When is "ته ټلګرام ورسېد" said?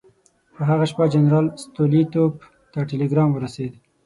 2.71-3.73